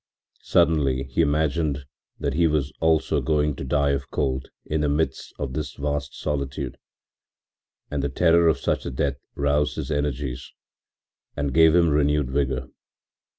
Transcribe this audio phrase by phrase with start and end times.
[0.41, 1.85] Suddenly he imagined
[2.19, 2.47] that he
[2.79, 6.75] also was going to die of cold in the midst of this vast solitude,
[7.91, 10.53] and the terror of such a death roused his energies
[11.37, 12.69] and gave him renewed vigor.